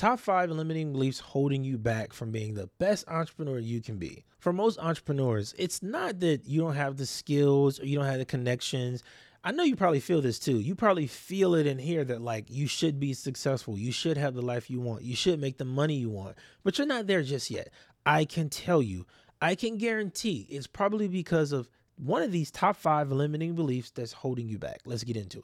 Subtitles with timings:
[0.00, 4.24] Top five limiting beliefs holding you back from being the best entrepreneur you can be.
[4.38, 8.16] For most entrepreneurs, it's not that you don't have the skills or you don't have
[8.16, 9.02] the connections.
[9.44, 10.58] I know you probably feel this too.
[10.58, 13.76] You probably feel it in here that like you should be successful.
[13.76, 15.02] You should have the life you want.
[15.02, 17.68] You should make the money you want, but you're not there just yet.
[18.06, 19.04] I can tell you,
[19.42, 24.12] I can guarantee it's probably because of one of these top five limiting beliefs that's
[24.12, 24.80] holding you back.
[24.86, 25.42] Let's get into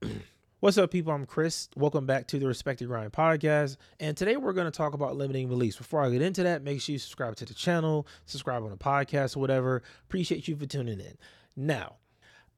[0.00, 0.12] it.
[0.60, 1.12] What's up, people?
[1.12, 1.68] I'm Chris.
[1.76, 3.76] Welcome back to the Respect Your Grind podcast.
[4.00, 5.76] And today we're going to talk about limiting beliefs.
[5.76, 8.76] Before I get into that, make sure you subscribe to the channel, subscribe on the
[8.76, 9.84] podcast or whatever.
[10.06, 11.16] Appreciate you for tuning in.
[11.56, 11.98] Now,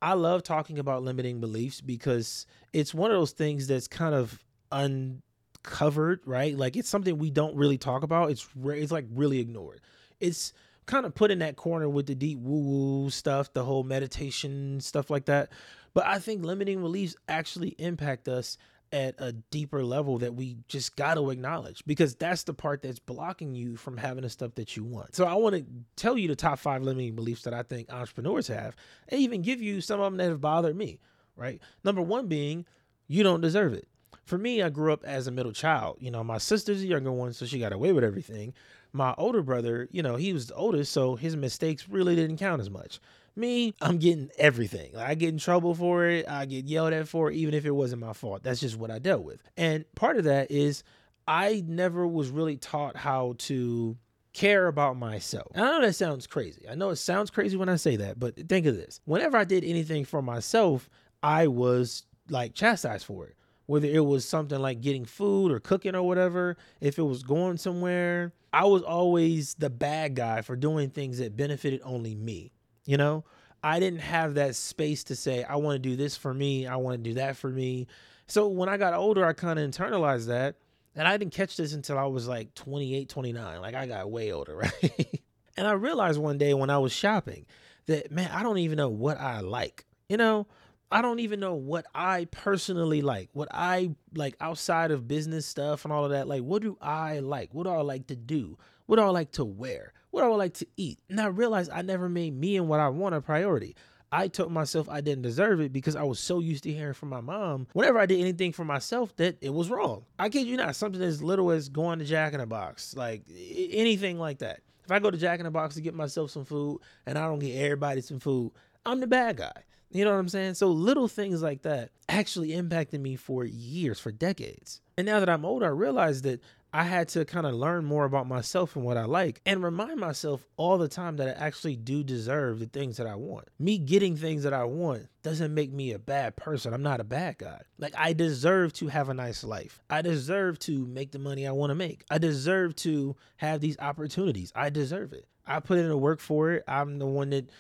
[0.01, 4.43] I love talking about limiting beliefs because it's one of those things that's kind of
[4.73, 6.57] uncovered, right?
[6.57, 8.31] Like it's something we don't really talk about.
[8.31, 9.83] It's it's like really ignored.
[10.21, 10.55] It's
[10.87, 14.81] kind of put in that corner with the deep woo woo stuff, the whole meditation
[14.81, 15.51] stuff like that.
[15.95, 18.57] But I think limiting beliefs actually impact us
[18.93, 22.99] at a deeper level that we just got to acknowledge because that's the part that's
[22.99, 25.15] blocking you from having the stuff that you want.
[25.15, 25.65] So I want to
[25.95, 28.75] tell you the top five limiting beliefs that I think entrepreneurs have
[29.09, 30.99] and even give you some of them that have bothered me,
[31.37, 31.61] right?
[31.85, 32.67] Number one being
[33.07, 33.87] you don't deserve it.
[34.25, 35.97] For me, I grew up as a middle child.
[36.01, 38.55] You know, my sister's the younger one, so she got away with everything.
[38.93, 42.61] My older brother, you know, he was the oldest, so his mistakes really didn't count
[42.61, 43.01] as much.
[43.37, 44.93] Me, I'm getting everything.
[44.95, 46.29] Like, I get in trouble for it.
[46.29, 48.43] I get yelled at for it, even if it wasn't my fault.
[48.43, 49.43] That's just what I dealt with.
[49.57, 50.83] And part of that is
[51.27, 53.97] I never was really taught how to
[54.33, 55.49] care about myself.
[55.55, 56.69] I know that sounds crazy.
[56.69, 59.01] I know it sounds crazy when I say that, but think of this.
[59.05, 60.89] Whenever I did anything for myself,
[61.23, 63.37] I was like chastised for it.
[63.67, 67.57] Whether it was something like getting food or cooking or whatever, if it was going
[67.57, 72.53] somewhere, I was always the bad guy for doing things that benefited only me.
[72.85, 73.25] You know,
[73.63, 76.77] I didn't have that space to say, I want to do this for me, I
[76.77, 77.87] want to do that for me.
[78.27, 80.57] So when I got older, I kind of internalized that.
[80.95, 83.61] And I didn't catch this until I was like 28, 29.
[83.61, 85.21] Like I got way older, right?
[85.57, 87.47] and I realized one day when I was shopping
[87.87, 89.85] that, man, I don't even know what I like.
[90.09, 90.47] You know,
[90.91, 95.85] I don't even know what I personally like, what I like outside of business stuff
[95.85, 96.27] and all of that.
[96.27, 97.55] Like, what do I like?
[97.55, 98.59] What do I like to do?
[98.87, 99.93] What do I like to wear?
[100.11, 100.99] What I would like to eat?
[101.09, 103.77] And I realized I never made me and what I want a priority.
[104.13, 107.11] I told myself I didn't deserve it because I was so used to hearing from
[107.11, 110.05] my mom whenever I did anything for myself that it was wrong.
[110.19, 113.23] I kid you not, something as little as going to Jack in the Box, like
[113.29, 114.63] anything like that.
[114.85, 117.27] If I go to Jack in the Box to get myself some food and I
[117.29, 118.51] don't get everybody some food,
[118.85, 119.53] I'm the bad guy.
[119.93, 120.55] You know what I'm saying?
[120.55, 124.81] So little things like that actually impacted me for years, for decades.
[124.97, 126.41] And now that I'm older, I realize that
[126.73, 129.99] I had to kind of learn more about myself and what I like and remind
[129.99, 133.49] myself all the time that I actually do deserve the things that I want.
[133.59, 136.73] Me getting things that I want doesn't make me a bad person.
[136.73, 137.61] I'm not a bad guy.
[137.79, 139.83] Like, I deserve to have a nice life.
[139.91, 142.05] I deserve to make the money I want to make.
[142.11, 144.53] I deserve to have these opportunities.
[144.55, 145.27] I deserve it.
[145.47, 146.65] I put in the work for it.
[146.69, 147.51] I'm the one that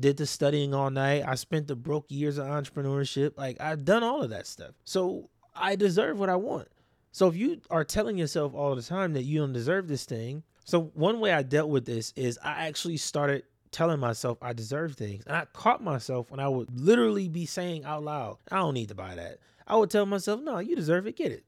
[0.00, 1.24] did the studying all night.
[1.26, 3.36] I spent the broke years of entrepreneurship.
[3.36, 4.72] Like I've done all of that stuff.
[4.84, 6.68] So I deserve what I want.
[7.14, 10.42] So if you are telling yourself all the time that you don't deserve this thing,
[10.64, 14.96] so one way I dealt with this is I actually started telling myself I deserve
[14.96, 15.22] things.
[15.24, 18.88] And I caught myself when I would literally be saying out loud, I don't need
[18.88, 19.38] to buy that.
[19.64, 21.44] I would tell myself, no, you deserve it, get it.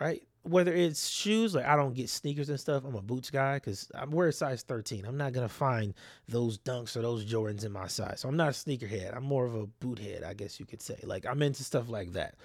[0.00, 0.22] Right?
[0.42, 2.84] whether it's shoes, like I don't get sneakers and stuff.
[2.84, 5.04] I'm a boots guy because I'm wearing size 13.
[5.04, 5.94] I'm not gonna find
[6.28, 8.20] those dunks or those Jordans in my size.
[8.20, 9.16] So I'm not a sneakerhead.
[9.16, 10.98] I'm more of a boot head, I guess you could say.
[11.02, 12.36] Like I'm into stuff like that.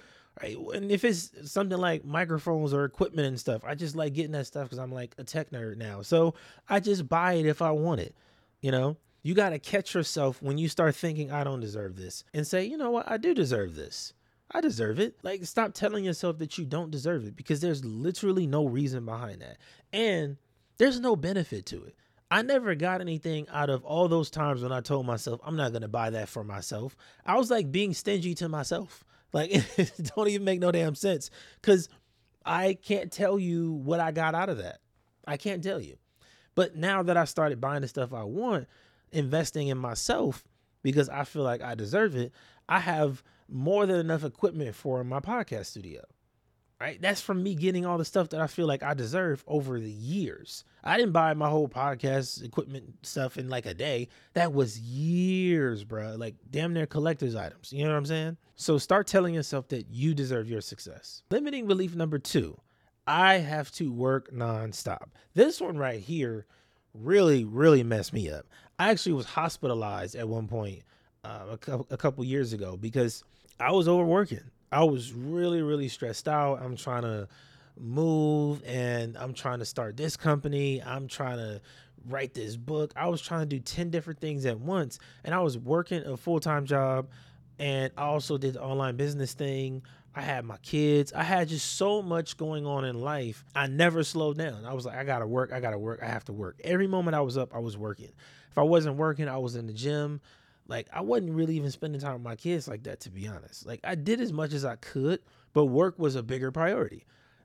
[0.42, 0.56] Right.
[0.74, 4.46] And if it's something like microphones or equipment and stuff, I just like getting that
[4.46, 6.02] stuff because I'm like a tech nerd now.
[6.02, 6.34] So
[6.68, 8.16] I just buy it if I want it.
[8.60, 8.96] You know?
[9.22, 12.76] You gotta catch yourself when you start thinking I don't deserve this and say, you
[12.76, 14.12] know what, I do deserve this.
[14.50, 15.16] I deserve it.
[15.22, 19.40] Like, stop telling yourself that you don't deserve it because there's literally no reason behind
[19.40, 19.56] that.
[19.92, 20.36] And
[20.78, 21.96] there's no benefit to it.
[22.30, 25.72] I never got anything out of all those times when I told myself, I'm not
[25.72, 26.96] going to buy that for myself.
[27.24, 29.04] I was like being stingy to myself.
[29.34, 31.28] Like, it don't even make no damn sense
[31.60, 31.88] because
[32.46, 34.78] I can't tell you what I got out of that.
[35.26, 35.96] I can't tell you.
[36.54, 38.68] But now that I started buying the stuff I want,
[39.10, 40.44] investing in myself
[40.84, 42.32] because I feel like I deserve it,
[42.68, 46.02] I have more than enough equipment for my podcast studio.
[46.84, 47.00] Right?
[47.00, 49.90] That's from me getting all the stuff that I feel like I deserve over the
[49.90, 50.64] years.
[50.82, 54.08] I didn't buy my whole podcast equipment stuff in like a day.
[54.34, 56.16] That was years, bro.
[56.16, 57.72] Like damn near collector's items.
[57.72, 58.36] You know what I'm saying?
[58.56, 61.22] So start telling yourself that you deserve your success.
[61.30, 62.60] Limiting belief number two
[63.06, 65.06] I have to work nonstop.
[65.32, 66.44] This one right here
[66.92, 68.44] really, really messed me up.
[68.78, 70.82] I actually was hospitalized at one point
[71.24, 73.24] uh, a, a couple years ago because
[73.58, 74.50] I was overworking.
[74.74, 76.60] I was really, really stressed out.
[76.60, 77.28] I'm trying to
[77.78, 80.82] move and I'm trying to start this company.
[80.82, 81.60] I'm trying to
[82.08, 82.92] write this book.
[82.96, 84.98] I was trying to do 10 different things at once.
[85.22, 87.06] And I was working a full time job
[87.60, 89.82] and I also did the online business thing.
[90.12, 91.12] I had my kids.
[91.12, 93.44] I had just so much going on in life.
[93.54, 94.64] I never slowed down.
[94.64, 95.52] I was like, I gotta work.
[95.52, 96.00] I gotta work.
[96.02, 96.60] I have to work.
[96.64, 98.10] Every moment I was up, I was working.
[98.50, 100.20] If I wasn't working, I was in the gym.
[100.66, 103.66] Like I wasn't really even spending time with my kids like that, to be honest.
[103.66, 105.20] Like I did as much as I could,
[105.52, 107.04] but work was a bigger priority.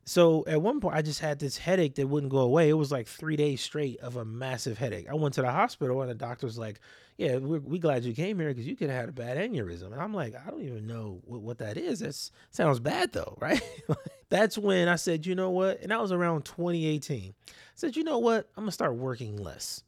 [0.10, 2.70] So at one point, I just had this headache that wouldn't go away.
[2.70, 5.08] It was like three days straight of a massive headache.
[5.08, 6.80] I went to the hospital, and the doctor was like,
[7.18, 9.92] "Yeah, we're we glad you came here because you could have had a bad aneurysm."
[9.92, 12.00] And I'm like, "I don't even know what, what that is.
[12.00, 12.16] That
[12.50, 13.62] sounds bad, though, right?"
[14.30, 17.36] That's when I said, "You know what?" And that was around 2018.
[17.48, 18.50] I said, "You know what?
[18.58, 19.84] I'm gonna start working less."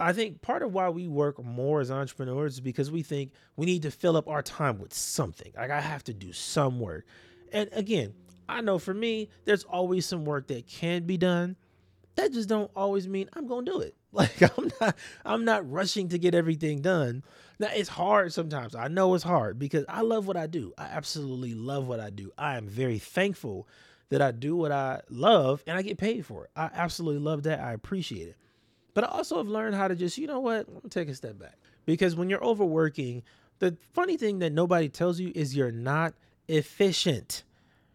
[0.00, 3.66] I think part of why we work more as entrepreneurs is because we think we
[3.66, 5.52] need to fill up our time with something.
[5.56, 7.04] Like I have to do some work.
[7.52, 8.14] And again,
[8.48, 11.56] I know for me, there's always some work that can be done.
[12.14, 13.94] That just don't always mean I'm gonna do it.
[14.10, 17.22] Like I'm not I'm not rushing to get everything done.
[17.58, 18.74] Now it's hard sometimes.
[18.74, 20.72] I know it's hard because I love what I do.
[20.78, 22.32] I absolutely love what I do.
[22.38, 23.68] I am very thankful
[24.08, 26.50] that I do what I love and I get paid for it.
[26.56, 27.60] I absolutely love that.
[27.60, 28.36] I appreciate it.
[28.98, 31.54] But I also have learned how to just, you know what, take a step back.
[31.86, 33.22] Because when you're overworking,
[33.60, 36.14] the funny thing that nobody tells you is you're not
[36.48, 37.44] efficient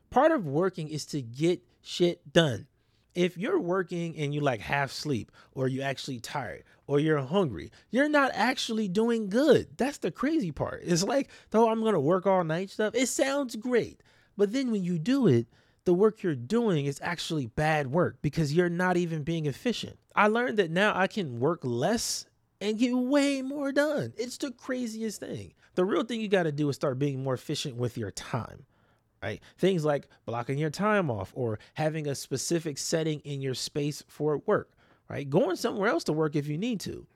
[0.10, 2.68] part of working is to get shit done.
[3.16, 7.70] If you're working and you like half sleep or you actually tired or you're hungry,
[7.92, 9.76] you're not actually doing good.
[9.76, 10.84] That's the crazy part.
[10.86, 14.00] It's like, though I'm going to work all night stuff, it sounds great.
[14.38, 15.48] But then when you do it,
[15.84, 19.98] the work you're doing is actually bad work because you're not even being efficient.
[20.16, 22.26] I learned that now I can work less
[22.62, 24.14] and get way more done.
[24.18, 25.54] It's the craziest thing.
[25.76, 28.66] The real thing you got to do is start being more efficient with your time
[29.24, 29.42] right?
[29.58, 34.40] Things like blocking your time off or having a specific setting in your space for
[34.46, 34.70] work,
[35.08, 35.30] right?
[35.30, 37.08] Going somewhere else to work if you need to.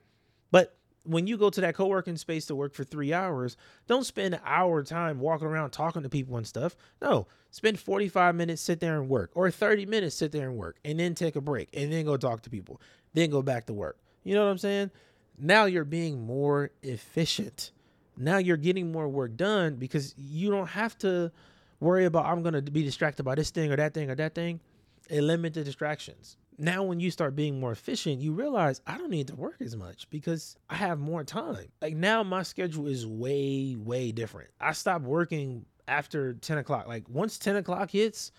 [0.50, 0.74] But
[1.08, 3.56] when you go to that co-working space to work for three hours,
[3.86, 6.76] don't spend an hour time walking around talking to people and stuff.
[7.00, 10.76] No, spend 45 minutes, sit there and work, or 30 minutes, sit there and work,
[10.84, 12.80] and then take a break, and then go talk to people,
[13.14, 13.96] then go back to work.
[14.22, 14.90] You know what I'm saying?
[15.38, 17.70] Now you're being more efficient.
[18.18, 21.32] Now you're getting more work done because you don't have to
[21.80, 24.60] worry about I'm gonna be distracted by this thing or that thing or that thing.
[25.08, 26.36] Eliminate the distractions.
[26.60, 29.76] Now, when you start being more efficient, you realize I don't need to work as
[29.76, 31.68] much because I have more time.
[31.80, 34.50] Like now, my schedule is way, way different.
[34.60, 36.88] I stop working after 10 o'clock.
[36.88, 38.32] Like once 10 o'clock hits,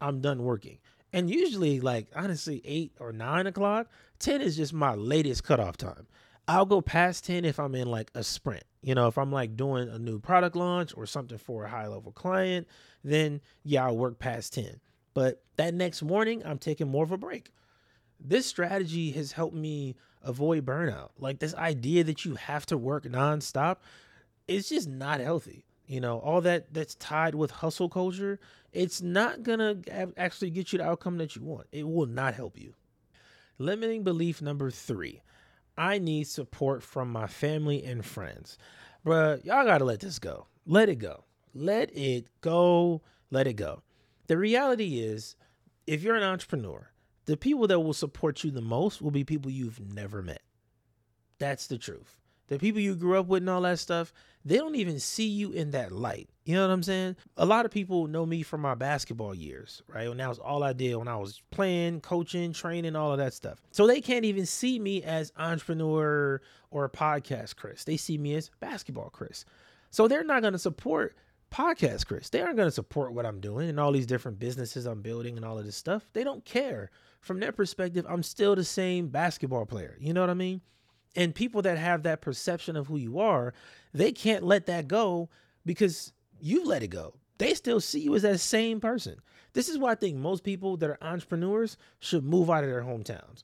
[0.00, 0.78] I'm done working.
[1.12, 3.88] And usually, like honestly, eight or nine o'clock,
[4.20, 6.06] 10 is just my latest cutoff time.
[6.48, 8.64] I'll go past 10 if I'm in like a sprint.
[8.80, 11.88] You know, if I'm like doing a new product launch or something for a high
[11.88, 12.68] level client,
[13.04, 14.80] then yeah, I'll work past 10.
[15.12, 17.50] But that next morning, I'm taking more of a break.
[18.20, 21.10] This strategy has helped me avoid burnout.
[21.18, 23.76] Like this idea that you have to work nonstop,
[24.48, 25.64] it's just not healthy.
[25.86, 28.40] You know, all that that's tied with hustle culture,
[28.72, 29.76] it's not gonna
[30.16, 31.68] actually get you the outcome that you want.
[31.70, 32.74] It will not help you.
[33.58, 35.22] Limiting belief number three
[35.78, 38.58] I need support from my family and friends.
[39.04, 40.46] Bruh, y'all gotta let this go.
[40.66, 41.24] Let it go.
[41.54, 43.02] Let it go.
[43.30, 43.82] Let it go.
[44.26, 45.36] The reality is,
[45.86, 46.90] if you're an entrepreneur,
[47.26, 50.42] the people that will support you the most will be people you've never met.
[51.38, 52.18] That's the truth
[52.48, 54.12] the people you grew up with and all that stuff,
[54.44, 56.28] they don't even see you in that light.
[56.44, 57.16] You know what I'm saying?
[57.36, 60.08] A lot of people know me from my basketball years, right?
[60.08, 63.34] And that was all I did when I was playing, coaching, training, all of that
[63.34, 63.60] stuff.
[63.72, 66.40] So they can't even see me as entrepreneur
[66.70, 67.82] or podcast Chris.
[67.84, 69.44] They see me as basketball Chris.
[69.90, 71.16] So they're not going to support
[71.50, 72.28] podcast Chris.
[72.28, 75.36] They aren't going to support what I'm doing and all these different businesses I'm building
[75.36, 76.08] and all of this stuff.
[76.12, 76.90] They don't care.
[77.20, 79.96] From their perspective, I'm still the same basketball player.
[80.00, 80.60] You know what I mean?
[81.16, 83.54] And people that have that perception of who you are,
[83.92, 85.30] they can't let that go
[85.64, 87.14] because you let it go.
[87.38, 89.16] They still see you as that same person.
[89.52, 92.82] This is why I think most people that are entrepreneurs should move out of their
[92.82, 93.42] hometowns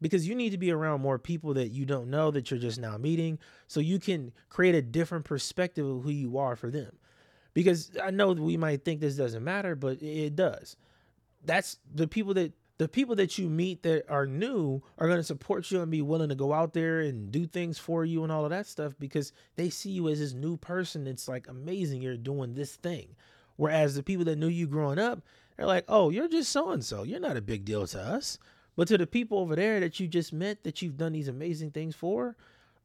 [0.00, 2.80] because you need to be around more people that you don't know that you're just
[2.80, 6.97] now meeting so you can create a different perspective of who you are for them.
[7.58, 10.76] Because I know we might think this doesn't matter, but it does.
[11.44, 15.24] That's the people that the people that you meet that are new are going to
[15.24, 18.30] support you and be willing to go out there and do things for you and
[18.30, 21.08] all of that stuff because they see you as this new person.
[21.08, 23.16] It's like amazing you're doing this thing.
[23.56, 25.20] Whereas the people that knew you growing up,
[25.56, 27.02] they're like, oh, you're just so and so.
[27.02, 28.38] You're not a big deal to us.
[28.76, 31.72] But to the people over there that you just met, that you've done these amazing
[31.72, 32.36] things for,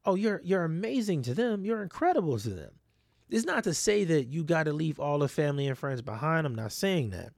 [0.04, 1.64] oh, you're you're amazing to them.
[1.64, 2.72] You're incredible to them.
[3.30, 6.46] It's not to say that you got to leave all the family and friends behind.
[6.46, 7.32] I'm not saying that.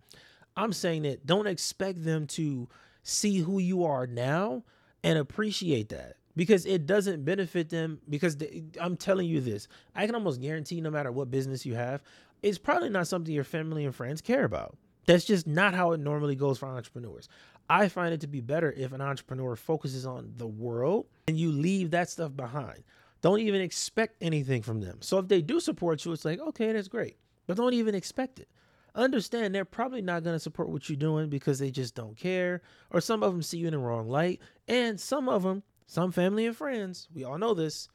[0.56, 2.68] I'm saying that don't expect them to
[3.02, 4.64] see who you are now
[5.04, 10.06] and appreciate that because it doesn't benefit them because they, I'm telling you this I
[10.06, 12.02] can almost guarantee no matter what business you have
[12.42, 14.76] it's probably not something your family and friends care about
[15.06, 17.28] that's just not how it normally goes for entrepreneurs
[17.70, 21.52] I find it to be better if an entrepreneur focuses on the world and you
[21.52, 22.82] leave that stuff behind
[23.26, 26.73] don't even expect anything from them so if they do support you it's like okay
[26.73, 27.16] that's great
[27.47, 28.49] but don't even expect it
[28.97, 32.62] understand they're probably not going to support what you're doing because they just don't care,
[32.90, 36.11] or some of them see you in the wrong light, and some of them, some
[36.11, 37.88] family and friends, we all know this,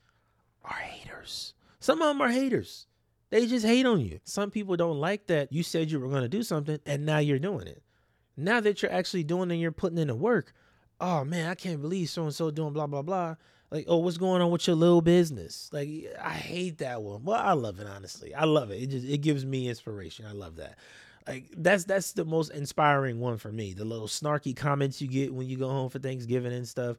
[0.64, 1.54] are haters.
[1.80, 2.86] Some of them are haters.
[3.32, 4.20] They just hate on you.
[4.24, 7.18] Some people don't like that you said you were going to do something and now
[7.18, 7.82] you're doing it.
[8.38, 10.54] Now that you're actually doing it and you're putting in the work,
[11.00, 13.36] oh man, I can't believe so and so doing blah blah blah.
[13.72, 15.70] Like, oh, what's going on with your little business?
[15.72, 15.90] Like,
[16.22, 17.24] I hate that one.
[17.24, 18.36] Well, I love it honestly.
[18.36, 18.84] I love it.
[18.84, 20.25] It just it gives me inspiration.
[20.25, 20.78] I love that.
[21.28, 23.74] Like that's that's the most inspiring one for me.
[23.74, 26.98] The little snarky comments you get when you go home for Thanksgiving and stuff.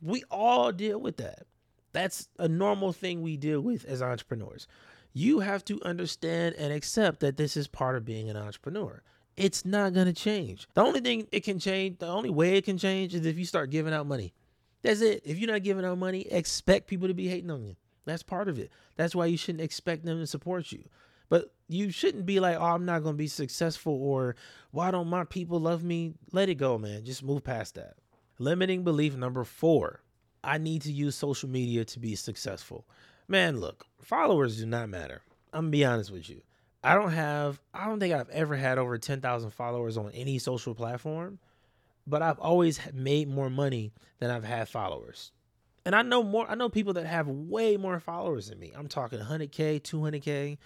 [0.00, 1.46] We all deal with that.
[1.92, 4.66] That's a normal thing we deal with as entrepreneurs.
[5.12, 9.02] You have to understand and accept that this is part of being an entrepreneur.
[9.36, 10.66] It's not going to change.
[10.74, 13.44] The only thing it can change, the only way it can change is if you
[13.44, 14.32] start giving out money.
[14.82, 15.22] That's it.
[15.24, 17.76] If you're not giving out money, expect people to be hating on you.
[18.04, 18.70] That's part of it.
[18.96, 20.84] That's why you shouldn't expect them to support you.
[21.28, 24.36] But you shouldn't be like, oh, I'm not going to be successful or
[24.70, 26.14] why don't my people love me?
[26.32, 27.04] Let it go, man.
[27.04, 27.94] Just move past that.
[28.38, 30.00] Limiting belief number four
[30.44, 32.84] I need to use social media to be successful.
[33.28, 35.22] Man, look, followers do not matter.
[35.52, 36.42] I'm going to be honest with you.
[36.82, 40.74] I don't have, I don't think I've ever had over 10,000 followers on any social
[40.74, 41.38] platform
[42.06, 45.32] but I've always made more money than I've had followers.
[45.84, 48.72] And I know more, I know people that have way more followers than me.
[48.76, 50.58] I'm talking 100K, 200K,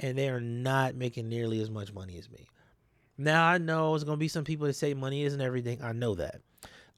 [0.00, 2.48] and they are not making nearly as much money as me.
[3.18, 5.82] Now, I know there's going to be some people that say money isn't everything.
[5.82, 6.40] I know that.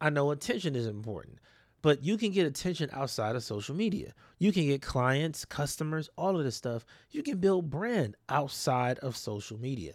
[0.00, 1.38] I know attention is important,
[1.82, 4.12] but you can get attention outside of social media.
[4.38, 6.84] You can get clients, customers, all of this stuff.
[7.10, 9.94] You can build brand outside of social media.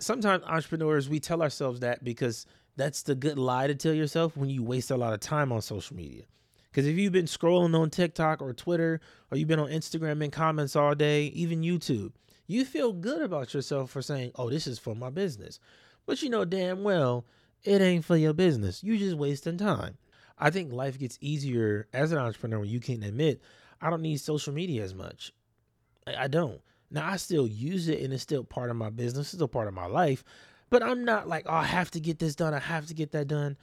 [0.00, 2.46] Sometimes entrepreneurs, we tell ourselves that because
[2.80, 5.62] that's the good lie to tell yourself when you waste a lot of time on
[5.62, 6.24] social media.
[6.70, 10.30] Because if you've been scrolling on TikTok or Twitter, or you've been on Instagram in
[10.30, 12.12] comments all day, even YouTube,
[12.46, 15.58] you feel good about yourself for saying, oh, this is for my business.
[16.06, 17.24] But you know damn well
[17.64, 18.82] it ain't for your business.
[18.82, 19.98] You just wasting time.
[20.38, 23.42] I think life gets easier as an entrepreneur when you can admit,
[23.80, 25.32] I don't need social media as much.
[26.06, 26.60] I don't.
[26.90, 29.68] Now I still use it and it's still part of my business, it's still part
[29.68, 30.24] of my life.
[30.70, 32.54] But I'm not like, oh, I have to get this done.
[32.54, 33.56] I have to get that done.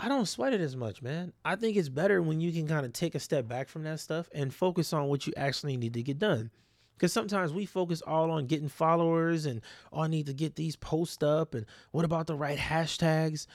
[0.00, 1.32] I don't sweat it as much, man.
[1.44, 4.00] I think it's better when you can kind of take a step back from that
[4.00, 6.50] stuff and focus on what you actually need to get done.
[6.96, 9.60] Because sometimes we focus all on getting followers and
[9.92, 13.46] oh, I need to get these posts up and what about the right hashtags?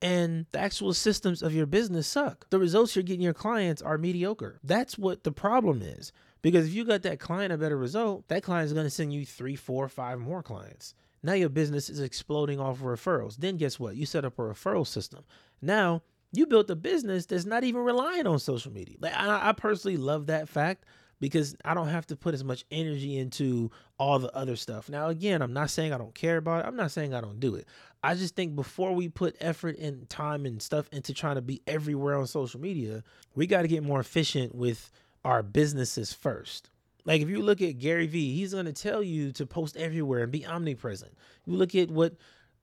[0.00, 2.48] And the actual systems of your business suck.
[2.50, 4.58] The results you're getting your clients are mediocre.
[4.62, 6.12] That's what the problem is.
[6.40, 9.12] Because if you got that client a better result, that client is going to send
[9.12, 10.94] you three, four, five more clients.
[11.22, 13.36] Now your business is exploding off of referrals.
[13.36, 13.96] Then guess what?
[13.96, 15.24] You set up a referral system.
[15.60, 18.96] Now you built a business that's not even relying on social media.
[19.00, 20.84] Like I, I personally love that fact
[21.20, 24.88] because I don't have to put as much energy into all the other stuff.
[24.88, 26.68] Now, again, I'm not saying I don't care about it.
[26.68, 27.66] I'm not saying I don't do it.
[28.02, 31.62] I just think before we put effort and time and stuff into trying to be
[31.66, 33.02] everywhere on social media,
[33.34, 34.90] we got to get more efficient with
[35.24, 36.70] our businesses first.
[37.08, 40.24] Like if you look at Gary Vee, he's going to tell you to post everywhere
[40.24, 41.14] and be omnipresent.
[41.46, 42.16] You look at what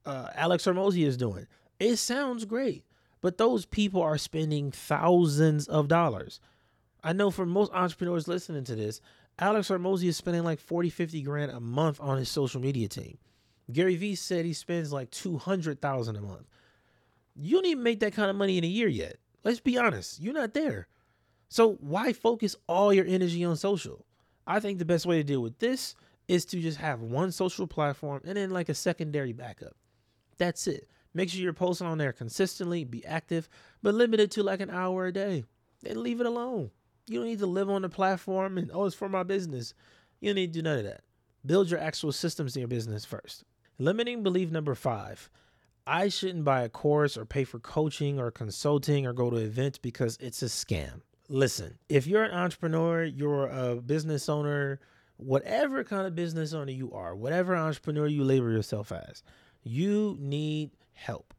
[0.05, 1.47] uh, Alex Hormozi is doing.
[1.79, 2.85] It sounds great,
[3.21, 6.39] but those people are spending thousands of dollars.
[7.03, 9.01] I know for most entrepreneurs listening to this,
[9.39, 13.17] Alex Hormozi is spending like 40, 50 grand a month on his social media team.
[13.73, 16.45] Gary Vee said he spends like 200,000 a month.
[17.35, 19.15] You don't even make that kind of money in a year yet.
[19.43, 20.87] Let's be honest, you're not there.
[21.49, 24.04] So why focus all your energy on social?
[24.47, 25.95] I think the best way to deal with this
[26.27, 29.75] is to just have one social platform and then like a secondary backup.
[30.37, 30.89] That's it.
[31.13, 33.47] Make sure you're posting on there consistently, be active,
[33.81, 35.45] but limit it to like an hour a day.
[35.81, 36.71] Then leave it alone.
[37.07, 39.73] You don't need to live on the platform and oh, it's for my business.
[40.19, 41.01] You don't need to do none of that.
[41.45, 43.43] Build your actual systems in your business first.
[43.77, 45.29] Limiting belief number five.
[45.87, 49.77] I shouldn't buy a course or pay for coaching or consulting or go to events
[49.77, 54.79] because it's a scam listen, if you're an entrepreneur, you're a business owner,
[55.17, 59.23] whatever kind of business owner you are, whatever entrepreneur you label yourself as,
[59.63, 61.33] you need help.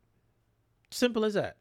[0.90, 1.56] Simple as that.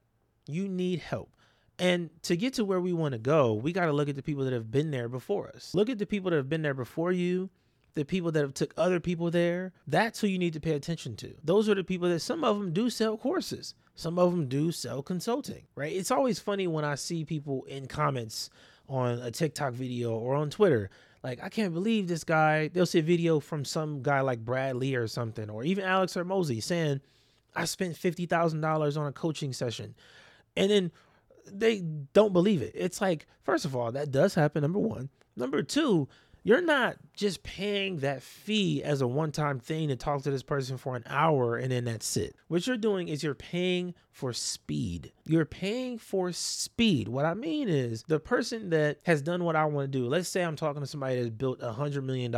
[0.48, 1.32] You need help.
[1.78, 4.24] And to get to where we want to go, we got to look at the
[4.24, 5.74] people that have been there before us.
[5.74, 7.50] Look at the people that have been there before you,
[7.96, 11.16] the people that have took other people there, that's who you need to pay attention
[11.18, 11.34] to.
[11.44, 13.74] Those are the people that some of them do sell courses.
[13.96, 15.94] Some of them do sell consulting, right?
[15.94, 18.50] It's always funny when I see people in comments
[18.88, 20.90] on a TikTok video or on Twitter.
[21.24, 22.68] Like, I can't believe this guy.
[22.68, 26.14] They'll see a video from some guy like Brad Lea or something, or even Alex
[26.14, 27.02] Hormozi saying,
[27.56, 29.96] I spent $50,000 on a coaching session.
[30.58, 30.92] And then
[31.52, 31.80] they
[32.14, 32.74] don't believe it.
[32.76, 35.10] It's like, first of all, that does happen, number one.
[35.36, 36.08] Number two,
[36.46, 40.44] you're not just paying that fee as a one time thing to talk to this
[40.44, 42.36] person for an hour and then that's it.
[42.50, 45.12] What you're doing is you're paying for speed.
[45.26, 47.08] You're paying for speed.
[47.08, 50.30] What I mean is the person that has done what I want to do, let's
[50.30, 52.32] say I'm talking to somebody that's built a $100 million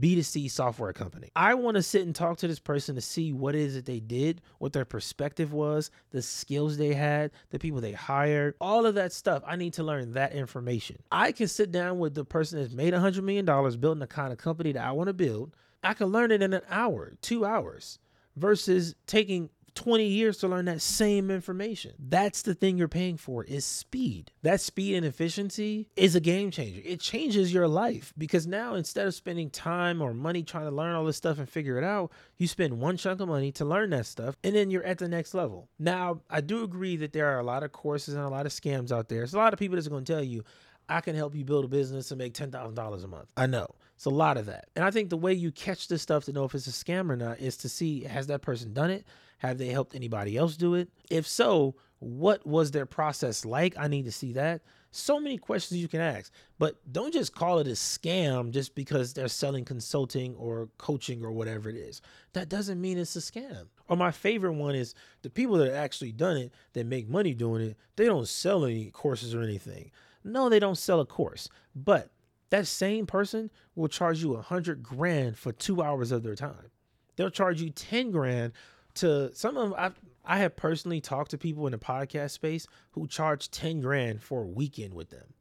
[0.00, 1.30] B2C software company.
[1.36, 4.00] I want to sit and talk to this person to see what is it they
[4.00, 8.94] did, what their perspective was, the skills they had, the people they hired, all of
[8.94, 9.42] that stuff.
[9.46, 10.96] I need to learn that information.
[11.12, 14.38] I can sit down with the person that's made $100 million building the kind of
[14.38, 15.54] company that I want to build.
[15.82, 17.98] I can learn it in an hour, two hours
[18.36, 21.92] versus taking 20 years to learn that same information.
[21.98, 24.30] That's the thing you're paying for is speed.
[24.42, 26.80] That speed and efficiency is a game changer.
[26.84, 30.94] It changes your life because now instead of spending time or money trying to learn
[30.94, 33.90] all this stuff and figure it out, you spend one chunk of money to learn
[33.90, 35.68] that stuff and then you're at the next level.
[35.78, 38.52] Now, I do agree that there are a lot of courses and a lot of
[38.52, 39.18] scams out there.
[39.18, 40.44] There's a lot of people that's going to tell you,
[40.90, 43.28] I can help you build a business and make $10,000 a month.
[43.36, 43.68] I know.
[43.94, 44.68] It's a lot of that.
[44.74, 47.10] And I think the way you catch this stuff to know if it's a scam
[47.10, 49.06] or not is to see has that person done it?
[49.40, 50.90] Have they helped anybody else do it?
[51.10, 53.74] If so, what was their process like?
[53.78, 54.62] I need to see that.
[54.90, 59.12] So many questions you can ask, but don't just call it a scam just because
[59.14, 62.02] they're selling consulting or coaching or whatever it is.
[62.32, 63.68] That doesn't mean it's a scam.
[63.88, 67.62] Or my favorite one is the people that actually done it that make money doing
[67.62, 69.90] it, they don't sell any courses or anything.
[70.22, 72.10] No, they don't sell a course, but
[72.50, 76.70] that same person will charge you a hundred grand for two hours of their time.
[77.16, 78.52] They'll charge you 10 grand
[78.94, 79.90] to some of I
[80.24, 84.42] I have personally talked to people in the podcast space who charge 10 grand for
[84.42, 85.34] a weekend with them.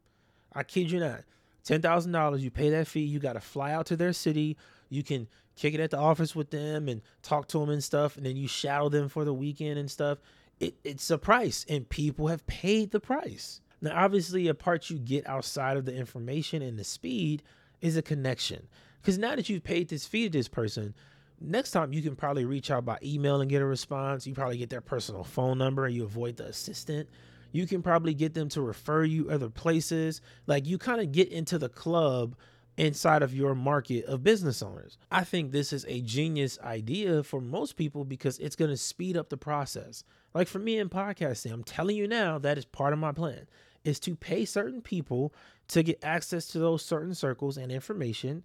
[0.53, 1.23] I kid you not.
[1.67, 4.57] $10,000, you pay that fee, you got to fly out to their city,
[4.89, 8.17] you can kick it at the office with them and talk to them and stuff,
[8.17, 10.19] and then you shadow them for the weekend and stuff.
[10.59, 13.61] It, it's a price, and people have paid the price.
[13.81, 17.43] Now, obviously, a part you get outside of the information and the speed
[17.81, 18.67] is a connection.
[19.01, 20.93] Because now that you've paid this fee to this person,
[21.41, 24.25] next time you can probably reach out by email and get a response.
[24.27, 27.09] You probably get their personal phone number and you avoid the assistant.
[27.51, 30.21] You can probably get them to refer you other places.
[30.47, 32.35] Like you kind of get into the club
[32.77, 34.97] inside of your market of business owners.
[35.11, 39.17] I think this is a genius idea for most people because it's going to speed
[39.17, 40.03] up the process.
[40.33, 43.47] Like for me in podcasting, I'm telling you now that is part of my plan
[43.83, 45.33] is to pay certain people
[45.69, 48.43] to get access to those certain circles and information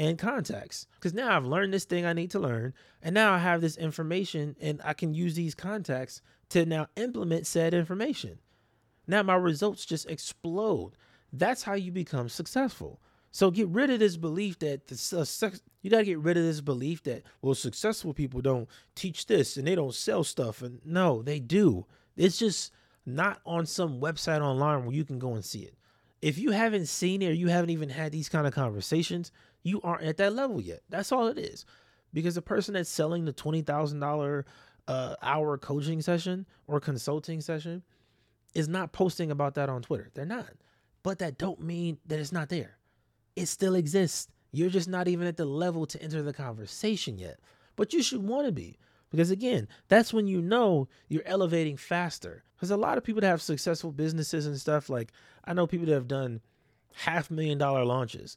[0.00, 0.86] and contacts.
[0.94, 3.76] Because now I've learned this thing I need to learn, and now I have this
[3.76, 8.38] information, and I can use these contacts to now implement said information.
[9.06, 10.92] Now my results just explode.
[11.34, 12.98] That's how you become successful.
[13.30, 16.44] So get rid of this belief that the uh, sex, you gotta get rid of
[16.44, 20.80] this belief that well successful people don't teach this and they don't sell stuff and
[20.84, 21.86] no they do.
[22.16, 22.72] It's just
[23.06, 25.76] not on some website online where you can go and see it.
[26.20, 29.30] If you haven't seen it or you haven't even had these kind of conversations,
[29.62, 30.80] you aren't at that level yet.
[30.88, 31.64] That's all it is.
[32.12, 34.46] Because the person that's selling the twenty thousand dollar
[34.88, 37.82] uh, hour coaching session or consulting session
[38.54, 40.10] is not posting about that on Twitter.
[40.14, 40.48] They're not.
[41.02, 42.78] But that don't mean that it's not there.
[43.36, 44.28] It still exists.
[44.52, 47.38] You're just not even at the level to enter the conversation yet.
[47.76, 48.78] But you should want to be.
[49.10, 52.44] Because again, that's when you know you're elevating faster.
[52.56, 55.12] Because a lot of people that have successful businesses and stuff, like
[55.44, 56.40] I know people that have done
[56.94, 58.36] half million dollar launches